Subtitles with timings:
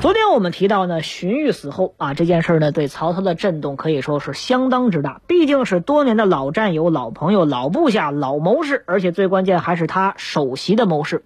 [0.00, 11.22] 昨天我们提到呢，荀彧死后啊，这件事儿呢对曹操的震动可以说是相当之大，毕竟是多年的老战友、老朋友、老部下、老谋士，而且最关键还是他首席的谋士。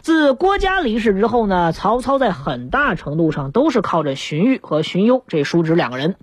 [0.00, 6.16] 自郭嘉离世之后呢，曹操在很大程度上都是靠着荀彧和荀攸这叔侄两个人。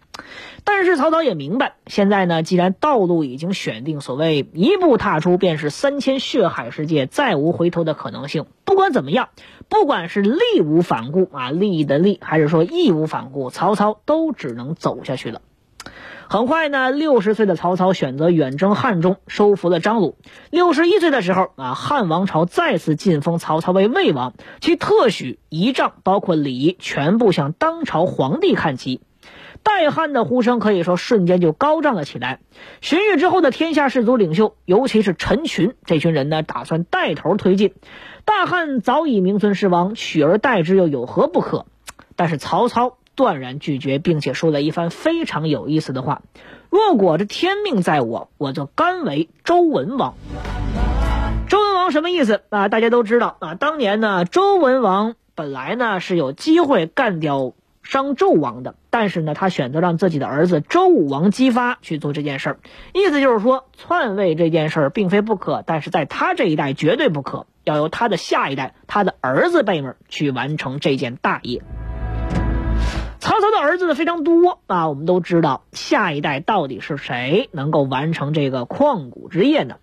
[0.65, 8.45] 但是曹操也明白，现在呢，既然道路已经选定，所谓一步踏出便是三千血海世界，再无回头的可能性。
[8.65, 9.29] 不管怎么样，
[9.73, 15.41] 不管是力无反顾啊，利益的利，还是说义无反顾，曹操都只能走下去了。
[16.29, 20.15] 很快呢，六十岁的曹操选择远征汉中，收服了张鲁。
[20.51, 29.01] 六十一岁的时候啊，汉王朝再次晋封曹操为魏王，其特许仪仗包括礼仪，全部向当朝皇帝看齐。
[29.63, 32.39] 代汉的呼声可以说瞬间就高涨了起来。
[32.81, 37.73] 荀彧之后的天下士族领袖，尤其是陈群这群人呢，打算带头推进。
[38.25, 41.65] 大汉早已名存实亡，取而代之又有何不可？
[42.15, 46.21] 但是曹操断然拒绝，并且说了一番非常有意思的话
[46.69, 50.13] ：“若果这天命在我，我就甘为周文王。”
[51.49, 52.67] 周文王什么意思啊？
[52.67, 53.55] 大家都知道啊。
[53.55, 57.53] 当年呢，周文王本来呢是有机会干掉。
[57.83, 62.57] 商纣王的，但是呢，他选择让自己的儿子周武王姬发去做这件事儿，
[62.93, 71.61] 意思就是说篡位这件事儿并非不可，但是在他这一代绝对不可，要由他的下一代，他的儿子辈们去完成这件大业。
[73.19, 79.75] 曹操的儿子呢非常多啊，我们都知道下一代到底是谁能够完成这个旷古之业呢？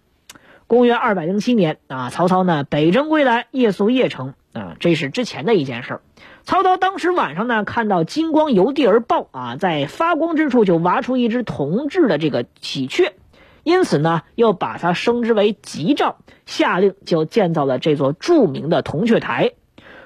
[0.67, 6.01] 公元二百零七年啊，曹操呢北征归来，夜宿邺城啊，这是之前的一件事儿。
[6.45, 13.13] 曹操当时晚上呢，看到金光由地而爆啊，在发光之处就挖出一只铜制的这个喜鹊，
[13.63, 19.53] 因此呢，又把它升之为吉兆，下令就建造了这座著名的铜雀台。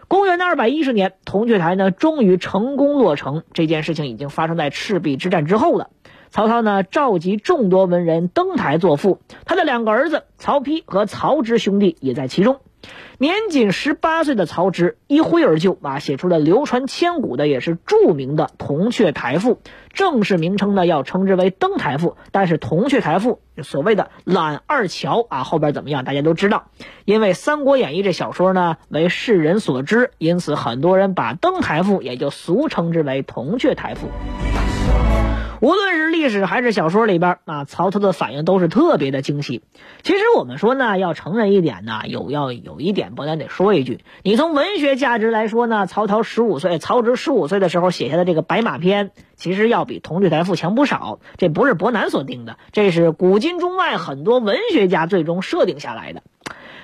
[0.06, 3.43] 公元的二百一十年，铜雀台呢终于成功落成。
[3.55, 5.89] 这件事情已经发生在赤壁之战之后了。
[6.31, 12.61] 曹操呢召集众多文人登台作赋，他的两个儿子曹丕和曹植兄弟也在其中。
[13.19, 19.55] 年仅十八岁的曹植一挥而就啊，写出了流传千古的也是著名的《铜雀台赋》，
[19.93, 22.11] 正式名称呢要称之为《登台赋》。
[22.33, 26.65] 但是《铜雀台赋》所谓的揽二乔啊，后边怎么样大家都知道。
[27.05, 34.09] 因为《三国演义》这小说呢为世人所知，因此很多人把《登台赋》也就俗称之为《铜雀台赋》。
[35.65, 39.63] 无论是历史还是小说里边啊，曹操的反应都是特别的精细。
[40.03, 51.19] 其实我们说呢，要承认一点呢，有要有一点，不然得说一句，你从文学价值来说呢，曹操十五岁，曹植十五岁的时候写下的这个《白马篇》，其实要比《铜雀台赋》强不少。
[51.39, 56.23] 这不是伯南所定的，这是古今中外很多文学家最终设定下来的。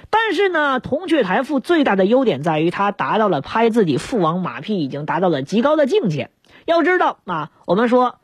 [0.08, 6.30] 但是呢，《铜雀台赋》最大的优点在于它达到了拍自己父王马屁已经达到了极高的境界。
[6.64, 8.16] 要知道啊，我们说。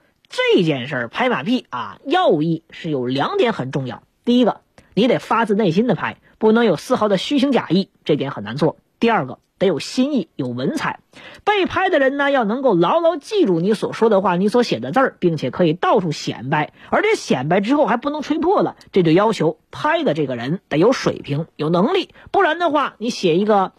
[0.55, 4.03] 这件事儿拍马屁啊，要义是有两点很重要。
[4.25, 4.61] 第一个，
[4.93, 8.77] 你得发自内心的拍，不能有丝毫的虚情假意，这点很难做。
[9.01, 11.01] 第二个，得有新意，有文采。
[11.45, 18.77] 被拍的人呢，要能够牢牢记住你所说的话，你所写的字儿，并且可以到处显摆，而且显摆之后还不能吹破了。
[18.93, 23.73] 这就要求拍的这个人得有水平、有能力，不然的话，你写一个。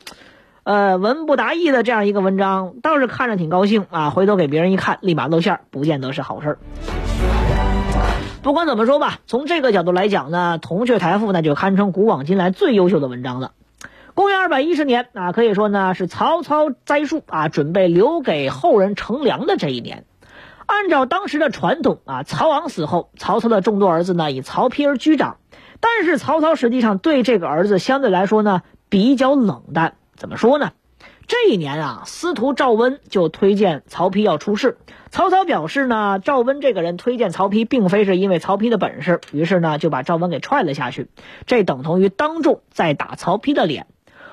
[0.68, 4.10] 呃，文不达意的这样一个文章，倒是看着挺高兴啊。
[4.10, 6.60] 回头给别人一看，立马露馅，不见得是好事儿。
[8.44, 13.54] 不管怎么说吧，从这个角度来讲呢，《铜雀台赋》那就堪称古往今来最优秀的文章了。
[14.14, 20.04] 公元二百一十年啊，可以说呢是曹操栽树啊，准备留给后人乘凉的这一年。
[20.66, 25.38] 按照当时的传统啊，曹昂死后，曹操的众多儿子呢以曹丕而居长，
[25.80, 29.94] 但是曹操实际上对这个儿子相对来说呢比较冷淡。
[30.18, 30.72] 怎么说呢？
[31.28, 34.78] 这一年啊，司徒赵温就推荐曹丕要出仕。
[35.12, 41.08] 曹操表示呢，赵温这个人推荐曹丕，并非是因为曹丕的本事，于是呢就把赵温给踹了下去。
[41.46, 43.86] 这等同于当众在打曹丕的脸。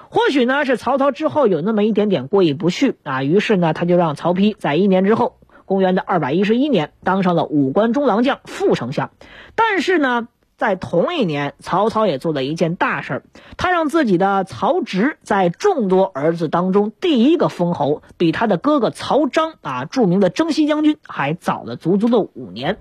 [0.09, 9.11] 或许呢是曹操之后有那么一点点过意不去啊，于是呢他就让曹丕在一年之后，公元的二百一十一年，当上了武官中郎将、副丞相。
[9.55, 10.29] 但是呢。
[10.57, 13.23] 在同一年，曹操也做了一件大事儿，
[13.57, 22.79] 他让自己的曹植在众多儿子当中第一个封侯，比他的哥哥曹彰啊，著名的征西将军还早了足足的五年。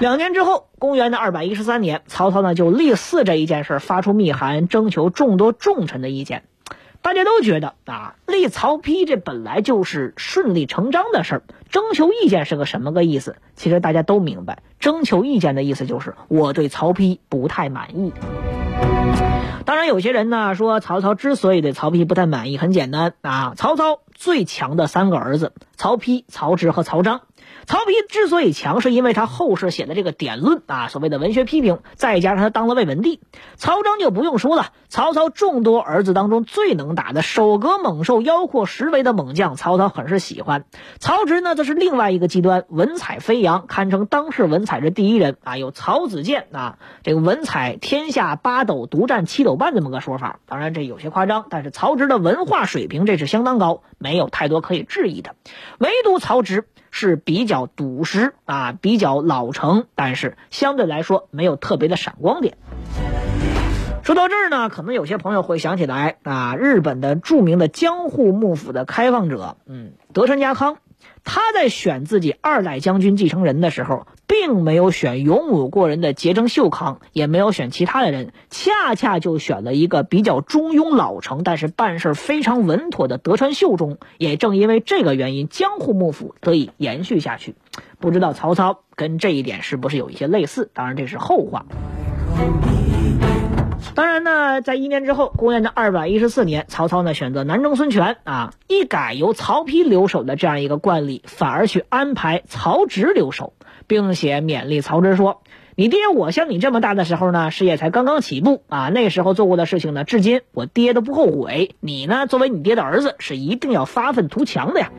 [0.00, 6.42] 两年之后，公元的二百一十三年，曹操呢就立嗣这一件事发出密函，征求众多重臣的意见。
[7.02, 13.36] 大家都觉得啊，立曹丕这本来就是顺理成章的事儿，征求意见是个什么个意思？
[13.56, 18.12] 其实大家都明白，征求意见的意思就是我对曹丕不太满意。
[19.64, 27.22] 当然，有些人呢说，曹操之所以对曹丕不太满意，很简单啊，曹操最强的三个儿子曹丕、曹植和曹彰。
[27.72, 33.18] 曹丕之所以强，是因为他后世写的这个典论啊，所谓的文学批评，再加上他当了魏文帝。
[33.56, 40.66] 曹彰就不用说了，曹操众多儿子当中最能打的，手格猛兽，腰阔十围的猛将，曹操很是喜欢。
[40.98, 45.56] 曹植呢，则是另外一个极端，文采飞扬，堪称当世文采之第一人啊。
[45.56, 50.40] 有曹子建啊，这个文采天下八斗，独占七斗半这么个说法。
[50.44, 55.34] 当然这有些夸张，但是曹植的文化水平这是相当高，没有太多可以质疑的。
[55.78, 56.66] 唯独曹植。
[56.92, 62.56] 是比较笃实啊，比较老成，但是相对来说没有特别的闪光点。
[64.04, 70.76] 说到这儿呢，可能有些朋友会想起来啊，日本的著名的江户幕府的开放者，嗯，德川家康。
[71.24, 83.98] 他在选自己二代将军继承人的时候，并没有选勇武过人的节政秀康，也没有选其他的人，恰恰就选了一个比较中庸老成，但是办事非常稳妥的德川秀忠。
[84.18, 87.54] 也正因为这个原因，江户幕府得以延续下去。
[88.00, 90.70] 不知道曹操跟这一点是不是有一些类似？
[90.74, 91.64] 当然这是后话。
[93.94, 103.52] 当然呢，在一年之后，公元的二百一十四年，曹操呢选择南征孙权啊，一改由曹丕留守的这样一个惯例，反而去安排曹植留守，
[103.86, 105.42] 并且勉励曹植说
[105.76, 111.74] ：“你爹我像你这么大的时候呢，事业才刚刚起步啊，那时候做过的事情呢，至今我爹都不后悔。
[111.80, 114.90] 你呢，作为你爹的儿子，是一定要发愤图强的呀。”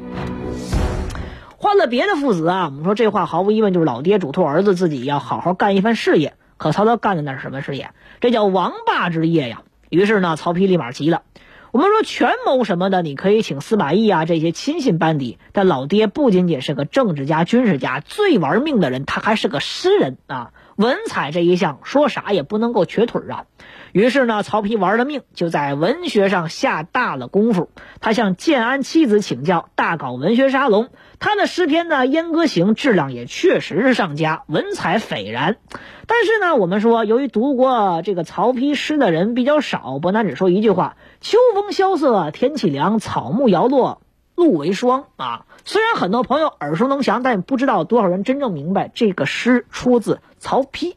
[1.57, 6.33] 换了别的父子啊，我们说这话毫无疑问就是老爹嘱托儿子自己要好好干一番事业。
[6.57, 7.91] 可曹操干的那是什么事业？
[8.21, 9.61] 这叫王霸之业呀！
[9.89, 11.23] 于是呢，曹丕立马急了。
[11.71, 20.51] 我们说权谋什么的，你可以请司马懿啊这些亲信班底，但老爹不仅仅是个政治家、军事家，最玩命的人，他还是个诗人啊！
[20.75, 23.45] 文采这一项，说啥也不能够瘸腿啊！
[23.91, 27.69] 于是呢，曹丕玩了命，就在文学上下大了功夫。
[27.99, 30.89] 他向建安七子请教，大搞文学沙龙。
[31.19, 35.57] 他的诗篇呢，《燕歌行》质量也确实是上佳，文采斐然。
[36.05, 44.01] 但是呢，我们说，由于读过这个曹丕诗的人比较少，伯南只说一句话：“秋风萧瑟，天气凉，草木摇落，
[44.35, 50.95] 露为霜。”啊，虽然很多朋友耳熟能详，但不知道多少人真正明白这个诗出自曹丕。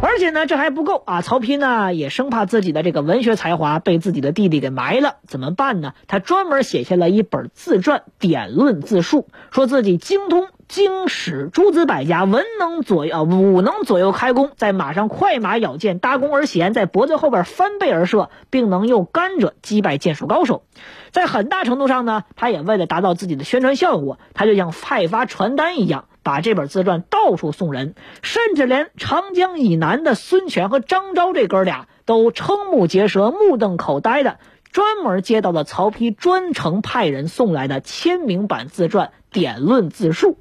[0.00, 1.22] 而且呢，这还不够啊！
[1.22, 5.92] 曹丕呢也生怕自己的这个文学才华被自己的弟弟给埋了，怎么办呢？
[6.06, 20.62] 他专门写下了一本自传《点论自述》，说自己精通经史诸子百家，文能左右，武能左右开弓，在马上快马咬箭，搭弓而弦，在脖子后边翻背而射，并能用甘蔗击败剑术高手。
[21.10, 26.04] 在很大程度上呢，他也为了达到自己的宣传效果，他就像派发传单一样。
[26.24, 34.38] 把这本自传到处送人，甚至连长江以南的孙权和张昭这哥俩都瞠目结舌、目瞪口呆的，
[34.70, 40.32] 专门接到了曹丕专程派人送来的签名版自传《典论自述》。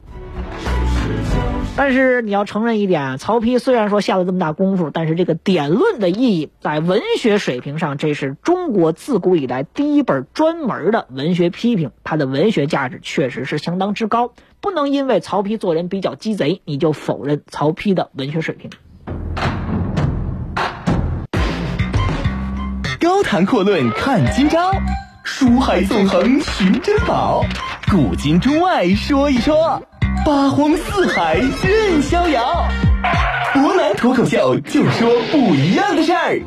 [1.75, 14.31] 但是你要承认一点，曹丕虽然说下了这么大功夫，但是这个典论的意义在文学水平上，这是中国自古以来第一本专门的文学批评，它的文学价值确实是相当之高。
[14.59, 18.71] 不能因为曹丕做人比较鸡贼，你就否认曹丕的文学水平。
[22.99, 24.71] 高谈阔论看今朝，
[25.23, 27.45] 书海纵横寻珍宝，
[27.91, 29.79] 古今中外说一说。
[30.27, 32.67] 八荒四海任逍遥，
[33.53, 36.41] 湖南脱口秀就说不一样的事儿。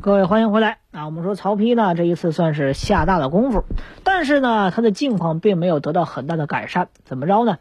[0.00, 1.06] 各位欢迎回来啊！
[1.06, 3.64] 我们说曹丕呢，这一次算是下大了功夫，
[4.04, 6.86] 但是呢，他的境况并没有得到很大的改善。
[7.04, 7.58] 怎么着呢？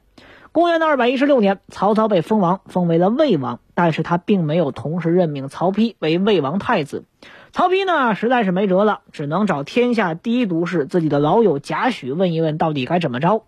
[0.53, 7.05] 公元的二百一十六年，曹操被封王，封为了魏王，但是他并没有同时任命曹丕为魏王太子。
[7.53, 13.46] 曹丕呢，实在是没辙了，只能找天下第一毒士自己的老友贾诩问一问，到底该怎么着。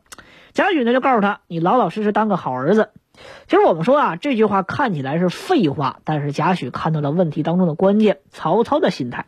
[0.53, 2.91] 贾诩呢就告诉他：“你老老实实当个好儿子。”
[3.47, 8.19] 其实我们说啊，这句话看起来是废话，但是贾诩看到了问题当中的关键。
[8.29, 9.25] 曹操的心态，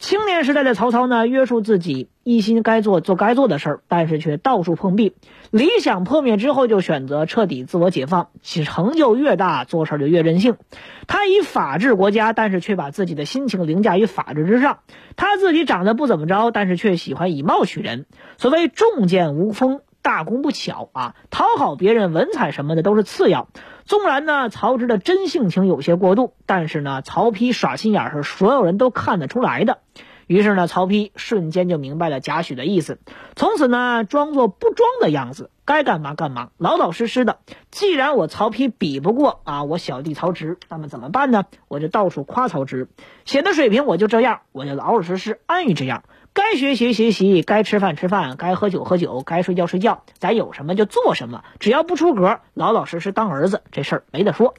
[0.00, 5.14] 青年时代的曹操呢，约束自己，一心该做做该做的事儿，但是却到处碰壁。
[5.50, 8.28] 理想破灭之后，就选择彻底自我解放。
[8.40, 10.56] 其成就越大，做事就越任性。
[11.06, 14.78] 他以法治国家，但是却把自己的心情凌驾于法治之上。
[15.16, 18.06] 他自己长得不怎么着，但是却喜欢以貌取人。
[18.38, 19.82] 所谓重剑无锋。
[20.02, 21.14] 大功不巧啊！
[21.30, 23.48] 讨好别人、文采什么的都是次要。
[23.84, 29.78] 纵然呢，曹植的真性情有些过度，但是呢，曹丕耍心眼是所有人都看得出来的。
[30.26, 33.00] 于是呢，曹丕瞬间就明白了贾诩的意思，
[33.34, 37.38] 从此呢，装作不装的样子，该干嘛干嘛，老老实实的。
[37.72, 41.46] 既然我曹丕比不过啊，我小弟曹植，那么怎么办呢？
[41.66, 42.88] 我就到处夸曹植，
[43.24, 46.04] 写的水平我就这样，我就老老实实安于这样。
[46.32, 54.54] 该学习学习，该吃饭吃饭，该喝酒喝酒，该睡觉睡觉，咱有什么就做什么，只要不出格，老老实实当儿子，这事儿没得说。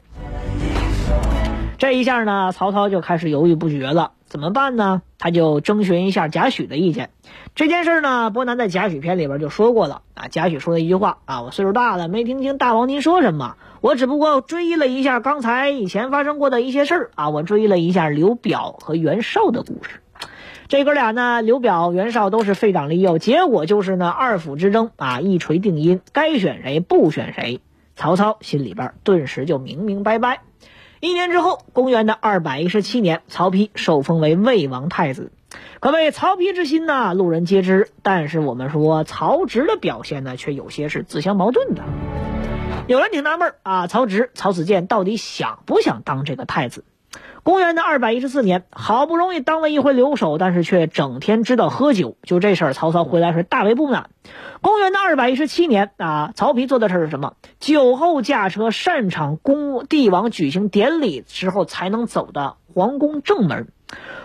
[1.78, 5.02] 这一下呢，曹操就开始犹豫不决了，怎么办呢？
[5.18, 7.10] 他就征询一下贾诩的意见。
[7.54, 10.28] 这件事呢，伯南在贾诩篇里边就说过了啊。
[10.28, 20.02] 贾诩说了一句话啊：“我岁数大了，没听清大王您说什么，我只不过追忆了一下刚才以前发生过的一些事儿啊，我追忆了一下刘表和袁绍的故事。”
[20.72, 27.60] 这哥俩呢，刘表、袁绍都是废长立幼，结果就是呢二府之争啊，一锤定音，该选谁不选谁。
[27.94, 30.40] 曹操心里边顿时就明明白白。
[30.98, 35.30] 一年之后，公元的二百一十七年，曹丕受封为魏王太子。
[35.78, 37.90] 可谓曹丕之心呢，路人皆知。
[38.02, 41.82] 但是我们说曹植的表现呢，却有些是自相矛盾的。
[42.86, 46.82] 有人挺纳闷啊，曹植、曹子建到底想不想当这个太子？
[47.44, 52.16] 公元的二百一十四年，好不容易当了一回留守，但是却整天知道喝酒。
[52.22, 54.10] 就这事儿，曹操回来是大为不满。
[54.60, 57.34] 公元的二百一十七年啊，曹丕做的事儿是什么？
[57.58, 63.66] 酒后驾车擅闯公帝王举行典礼时候才能走的皇宫正门。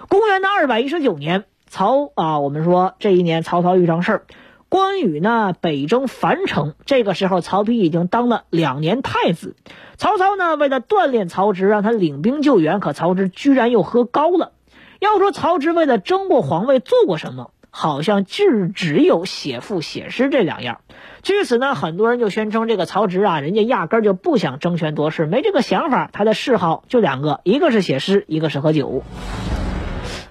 [0.09, 4.25] 公元的二百一十九年，曹啊，我们说这一年曹操遇上事儿。
[4.69, 6.73] 关羽呢，北征樊城。
[6.85, 9.55] 这个时候，曹丕已经当了两年太子。
[9.95, 12.79] 曹操呢，为了锻炼曹植，让他领兵救援。
[12.79, 14.51] 可曹植居然又喝高了。
[14.99, 20.81] 要说曹植为了争过皇位做过什么，好像就只有写赋写诗这两样。
[21.23, 26.09] 据此呢，很多人就宣称这个曹植啊，人家压根就不想争权夺势，没这个想法。
[26.11, 29.03] 他的嗜好就两个，一个是写诗，一个是喝酒。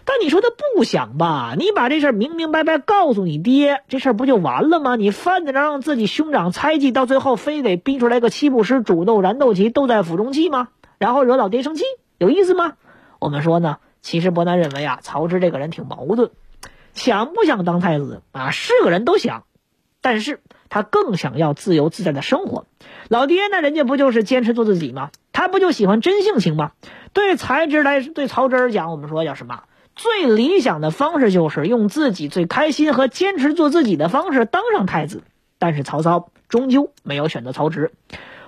[0.09, 1.55] 但你说他不想吧？
[1.59, 4.95] 你把这事儿明明白白告诉你爹，这事儿不就完了吗？
[4.95, 10.69] 你犯得着让自己兄长猜忌，到最后非得逼出来个七步诗、煮豆燃豆萁、豆在釜中泣吗？
[10.99, 11.83] 然后惹老爹生气，
[12.19, 12.75] 有意思吗？
[13.19, 16.31] 我们说呢，其实伯南认为啊，曹植这个人挺矛盾，
[16.95, 18.53] 想不想当太子啊？
[18.53, 19.43] 是个人都想，
[20.01, 22.67] 但是他更想要自由自在的生活。
[23.09, 25.11] 老爹呢，人家不就是坚持做自己吗？
[25.33, 26.71] 他不就喜欢真性情吗？
[27.13, 29.65] 对才植来，对曹植而讲，我们说叫什么？
[29.97, 35.23] 最理想的方式就是用自己最开心和坚持做自己的方式当上太子，
[35.59, 37.91] 但是曹操终究没有选择曹植，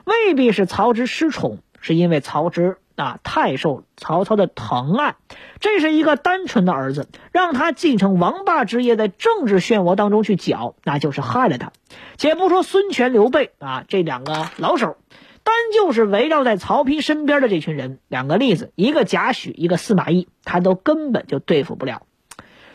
[0.04, 5.16] 未必是曹植失宠，是因为曹植啊太受曹操的疼爱。
[5.60, 11.72] 这是一个单纯的儿子，让他继承王霸之业，在政治漩涡当中去搅，那就是害了他。
[12.16, 14.96] 且不说孙权、刘备啊这两个老手。
[15.44, 22.02] 单就是围绕在曹丕身边的这群人，两个例子，一个贾诩，一个司马懿，他都根本就对付不了。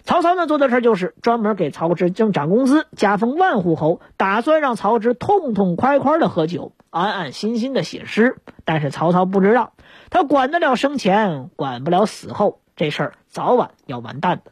[0.03, 8.35] 曹操呢做的事儿就是专门给曹植正涨工资，加封万户侯，打算让曹植痛痛快快的喝酒，安安心心的写诗。
[8.65, 9.71] 但是曹操不知道，
[10.09, 14.51] 他管得了生前，管不了死后，这事儿早晚要完蛋的。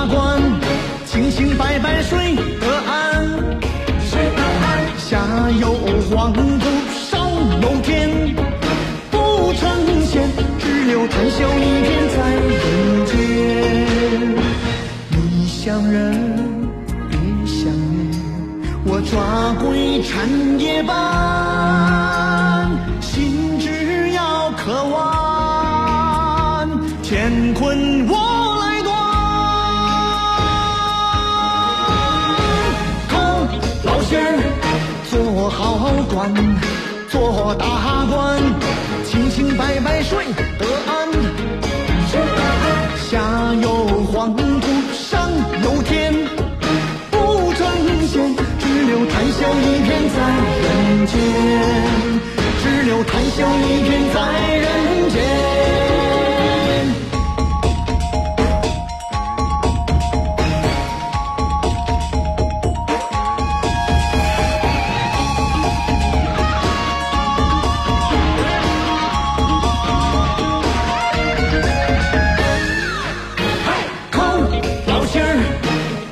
[0.00, 0.40] 大官，
[1.04, 3.22] 清清白白睡得安，
[4.00, 4.80] 睡得安。
[4.96, 5.20] 下
[5.60, 5.74] 有
[6.08, 6.40] 黄土，
[7.10, 7.28] 上
[7.60, 8.34] 有天，
[9.10, 9.68] 不成
[10.06, 10.26] 仙，
[10.58, 13.12] 只留谈笑一片在人间。
[15.10, 16.38] 你想人，
[17.10, 18.10] 别想念，
[18.86, 21.59] 我抓鬼缠夜半。
[36.20, 36.34] 官，
[37.08, 38.36] 做大官，
[39.06, 40.26] 清清白白睡
[40.58, 41.08] 得安。
[43.08, 44.42] 下有黄土，
[44.92, 45.30] 上
[45.64, 46.12] 有天，
[47.10, 47.66] 不争
[48.06, 50.18] 先，只留谈笑一片在
[50.62, 51.16] 人间，
[52.62, 54.16] 只留谈笑一片在
[54.56, 55.49] 人间。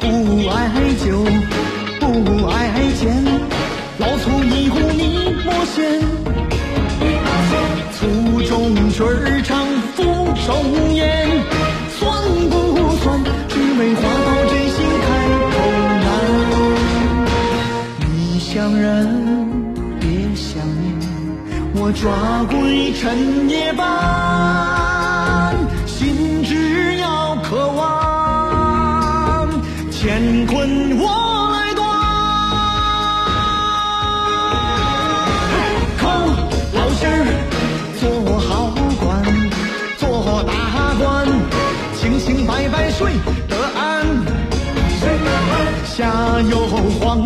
[0.01, 0.55] 不爱
[1.05, 1.25] 酒，
[2.01, 2.53] 不爱
[2.99, 3.25] 钱，
[3.99, 5.77] 老醋一壶你莫嫌。
[7.93, 8.07] 粗
[8.43, 9.99] 中曲儿长，俯
[10.37, 10.47] 首
[10.95, 11.05] 言，
[11.99, 11.99] 算
[12.49, 12.53] 不
[13.03, 13.05] 算？
[13.49, 15.07] 只为花到真心开
[15.51, 15.57] 口
[16.05, 16.07] 难。
[18.07, 18.87] 你想人，
[19.99, 20.87] 别想念，
[21.75, 22.07] 我抓
[22.49, 23.85] 鬼趁夜半，
[30.59, 31.05] 问我
[31.53, 31.87] 来断。
[36.01, 36.03] 靠
[36.75, 37.07] 老乡，
[38.01, 38.03] 做
[38.41, 39.07] 好官，
[39.99, 40.51] 做大
[40.99, 41.07] 官，
[41.95, 43.13] 清清白白睡
[43.49, 44.05] 得安。
[45.97, 46.67] 下有
[47.01, 47.25] 黄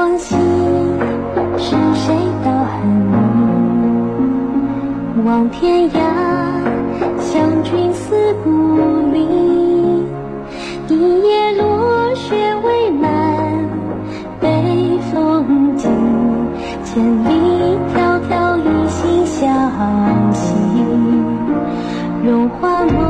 [0.00, 0.34] 月光西，
[1.58, 2.80] 是谁道寒
[5.14, 5.24] 云？
[5.26, 6.00] 望天涯，
[7.18, 8.48] 相君思故
[9.12, 9.18] 里。
[10.88, 12.34] 一夜落雪
[12.64, 13.10] 未满，
[14.40, 15.86] 北风急。
[16.82, 19.70] 千里迢迢一心相
[20.32, 20.54] 惜。
[22.24, 23.09] 融化梦，